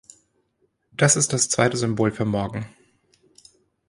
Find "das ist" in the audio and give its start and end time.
0.93-1.31